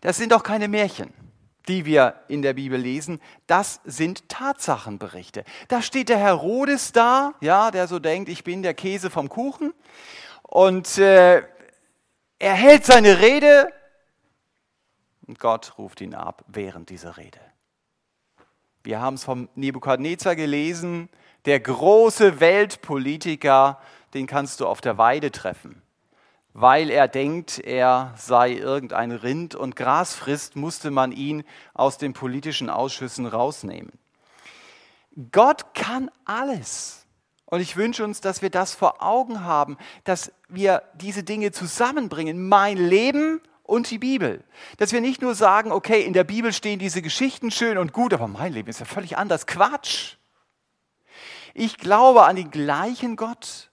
[0.00, 1.12] Das sind doch keine Märchen
[1.68, 5.44] die wir in der Bibel lesen, das sind Tatsachenberichte.
[5.68, 9.72] Da steht der Herodes da, ja, der so denkt, ich bin der Käse vom Kuchen.
[10.42, 11.42] Und äh,
[12.38, 13.72] er hält seine Rede
[15.26, 17.40] und Gott ruft ihn ab während dieser Rede.
[18.82, 21.08] Wir haben es vom Nebukadnezar gelesen,
[21.46, 23.78] der große Weltpolitiker,
[24.14, 25.84] den kannst du auf der Weide treffen
[26.54, 31.42] weil er denkt, er sei irgendein Rind und Gras frisst, musste man ihn
[31.74, 33.92] aus den politischen Ausschüssen rausnehmen.
[35.32, 37.06] Gott kann alles.
[37.46, 42.48] Und ich wünsche uns, dass wir das vor Augen haben, dass wir diese Dinge zusammenbringen,
[42.48, 44.42] mein Leben und die Bibel.
[44.78, 48.14] Dass wir nicht nur sagen, okay, in der Bibel stehen diese Geschichten schön und gut,
[48.14, 49.46] aber mein Leben ist ja völlig anders.
[49.46, 50.16] Quatsch.
[51.54, 53.70] Ich glaube an den gleichen Gott,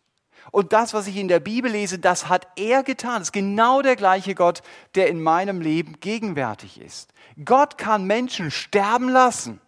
[0.51, 3.19] und das, was ich in der Bibel lese, das hat er getan.
[3.19, 4.61] Das ist genau der gleiche Gott,
[4.95, 7.13] der in meinem Leben gegenwärtig ist.
[7.45, 9.61] Gott kann Menschen sterben lassen.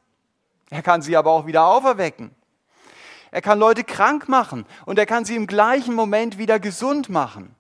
[0.70, 2.32] Er kann sie aber auch wieder auferwecken.
[3.32, 7.56] Er kann Leute krank machen und er kann sie im gleichen Moment wieder gesund machen.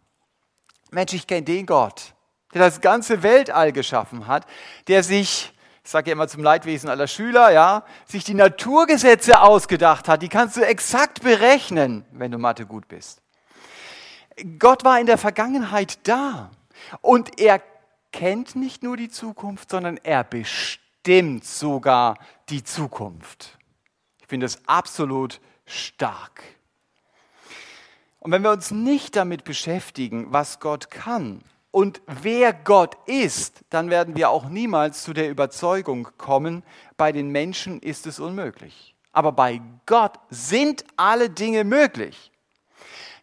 [0.91, 2.14] Mensch, ich kenne den Gott,
[2.54, 4.45] der das ganze Weltall geschaffen hat,
[4.88, 5.53] der sich
[5.84, 10.22] ich sage ja immer zum Leidwesen aller Schüler, ja, sich die Naturgesetze ausgedacht hat.
[10.22, 13.22] Die kannst du exakt berechnen, wenn du Mathe gut bist.
[14.60, 16.52] Gott war in der Vergangenheit da
[17.02, 17.62] und er
[18.12, 22.18] kennt nicht nur die Zukunft, sondern er bestimmt sogar
[22.50, 23.58] die Zukunft.
[24.22, 26.44] Ich finde das absolut stark.
[28.20, 31.44] Und wenn wir uns nicht damit beschäftigen, was Gott kann,
[31.74, 36.62] und wer Gott ist, dann werden wir auch niemals zu der Überzeugung kommen,
[36.98, 38.96] bei den Menschen ist es unmöglich.
[39.12, 42.32] Aber bei Gott sind alle Dinge möglich.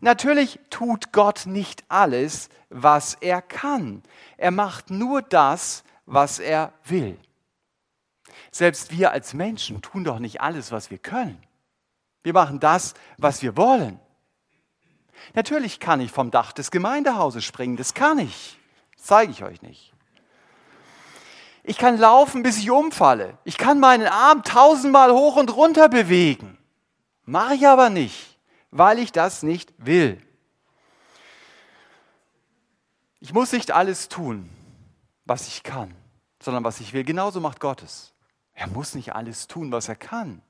[0.01, 4.03] Natürlich tut Gott nicht alles, was er kann.
[4.37, 7.17] Er macht nur das, was er will.
[8.51, 11.41] Selbst wir als Menschen tun doch nicht alles, was wir können.
[12.25, 14.01] Wir machen das, was wir wollen.
[15.35, 18.59] Natürlich kann ich vom Dach des Gemeindehauses springen, das kann ich.
[18.97, 19.93] Das zeige ich euch nicht.
[21.63, 23.37] Ich kann laufen, bis ich umfalle.
[23.45, 26.59] Ich kann meinen Arm tausendmal hoch und runter bewegen.
[27.25, 28.39] Mache ich aber nicht,
[28.71, 30.21] weil ich das nicht will.
[33.21, 34.49] Ich muss nicht alles tun,
[35.27, 35.95] was ich kann,
[36.43, 37.05] sondern was ich will.
[37.05, 38.15] Genauso macht Gott es.
[38.55, 40.43] Er muss nicht alles tun, was er kann.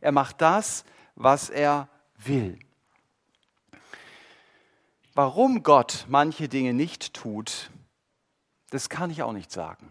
[0.00, 2.58] Er macht das, was er will.
[5.16, 7.70] Warum Gott manche Dinge nicht tut,
[8.68, 9.88] das kann ich auch nicht sagen.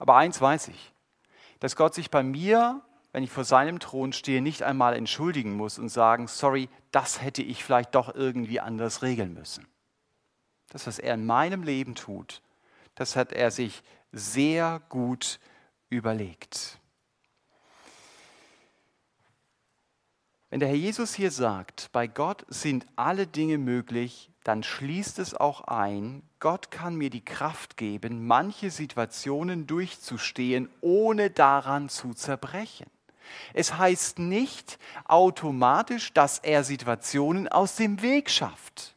[0.00, 0.92] Aber eins weiß ich,
[1.60, 5.78] dass Gott sich bei mir, wenn ich vor seinem Thron stehe, nicht einmal entschuldigen muss
[5.78, 9.64] und sagen, sorry, das hätte ich vielleicht doch irgendwie anders regeln müssen.
[10.70, 12.42] Das, was er in meinem Leben tut,
[12.96, 15.38] das hat er sich sehr gut
[15.88, 16.79] überlegt.
[20.50, 25.34] Wenn der Herr Jesus hier sagt, bei Gott sind alle Dinge möglich, dann schließt es
[25.34, 32.88] auch ein, Gott kann mir die Kraft geben, manche Situationen durchzustehen, ohne daran zu zerbrechen.
[33.54, 38.96] Es heißt nicht automatisch, dass er Situationen aus dem Weg schafft.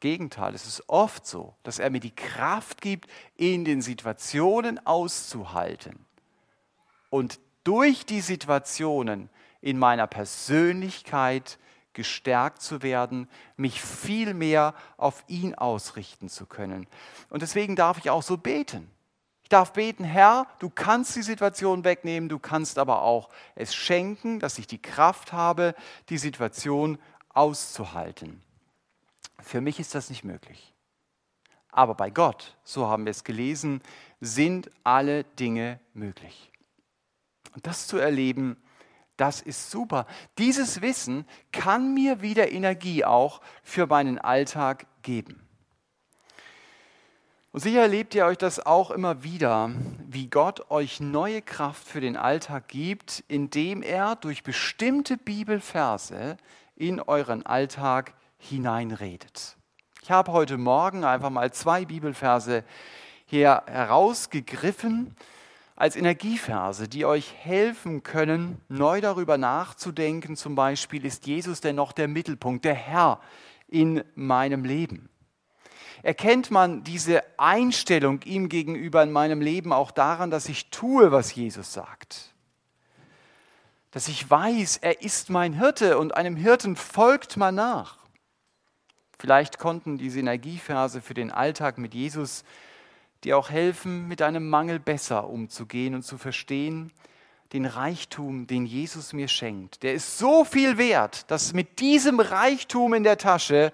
[0.00, 6.06] Gegenteil, es ist oft so, dass er mir die Kraft gibt, in den Situationen auszuhalten
[7.10, 9.28] und durch die Situationen
[9.62, 11.58] in meiner Persönlichkeit
[11.94, 16.86] gestärkt zu werden, mich viel mehr auf ihn ausrichten zu können.
[17.30, 18.90] Und deswegen darf ich auch so beten.
[19.42, 24.40] Ich darf beten, Herr, du kannst die Situation wegnehmen, du kannst aber auch es schenken,
[24.40, 25.74] dass ich die Kraft habe,
[26.08, 26.98] die Situation
[27.28, 28.42] auszuhalten.
[29.40, 30.72] Für mich ist das nicht möglich.
[31.70, 33.82] Aber bei Gott, so haben wir es gelesen,
[34.20, 36.52] sind alle Dinge möglich.
[37.54, 38.62] Und das zu erleben,
[39.16, 40.06] das ist super.
[40.38, 45.46] Dieses Wissen kann mir wieder Energie auch für meinen Alltag geben.
[47.52, 49.70] Und sicher erlebt ihr euch das auch immer wieder,
[50.08, 56.38] wie Gott euch neue Kraft für den Alltag gibt, indem er durch bestimmte Bibelverse
[56.76, 59.58] in euren Alltag hineinredet.
[60.02, 62.64] Ich habe heute Morgen einfach mal zwei Bibelverse
[63.26, 65.14] hier herausgegriffen
[65.82, 70.36] als Energieverse, die euch helfen können, neu darüber nachzudenken.
[70.36, 73.20] Zum Beispiel, ist Jesus denn noch der Mittelpunkt, der Herr
[73.66, 75.08] in meinem Leben?
[76.04, 81.34] Erkennt man diese Einstellung ihm gegenüber in meinem Leben auch daran, dass ich tue, was
[81.34, 82.32] Jesus sagt?
[83.90, 87.98] Dass ich weiß, er ist mein Hirte und einem Hirten folgt man nach.
[89.18, 92.44] Vielleicht konnten diese Energieverse für den Alltag mit Jesus
[93.24, 96.92] dir auch helfen, mit einem Mangel besser umzugehen und zu verstehen,
[97.52, 102.94] den Reichtum, den Jesus mir schenkt, der ist so viel wert, dass mit diesem Reichtum
[102.94, 103.72] in der Tasche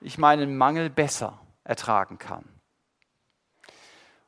[0.00, 2.44] ich meinen Mangel besser ertragen kann.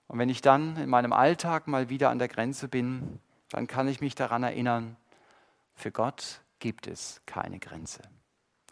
[0.08, 3.88] Und wenn ich dann in meinem Alltag mal wieder an der Grenze bin, dann kann
[3.88, 4.96] ich mich daran erinnern,
[5.74, 8.02] für Gott gibt es keine Grenze.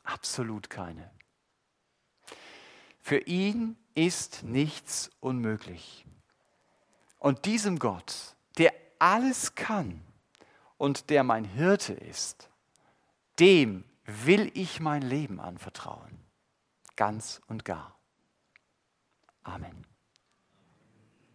[0.03, 1.11] Absolut keine.
[3.01, 6.07] Für ihn ist nichts unmöglich.
[7.18, 10.01] Und diesem Gott, der alles kann
[10.76, 12.49] und der mein Hirte ist,
[13.40, 16.20] dem will ich mein Leben anvertrauen.
[16.94, 17.99] Ganz und gar.
[19.42, 19.86] Amen.